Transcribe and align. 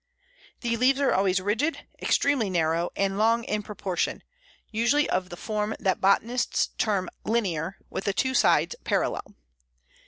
The 0.61 0.77
leaves 0.77 0.99
are 0.99 1.13
always 1.13 1.39
rigid, 1.39 1.85
extremely 2.01 2.49
narrow, 2.49 2.89
and 2.95 3.19
long 3.19 3.43
in 3.43 3.61
proportion: 3.61 4.23
usually 4.71 5.07
of 5.07 5.29
the 5.29 5.37
form 5.37 5.75
that 5.79 6.01
botanists 6.01 6.69
term 6.79 7.07
linear, 7.23 7.77
with 7.91 8.05
the 8.05 8.13
two 8.13 8.33
sides 8.33 8.73
parallel. 8.83 9.35